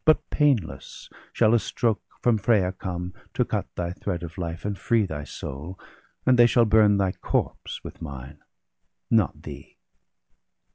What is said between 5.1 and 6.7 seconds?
soul, And they shall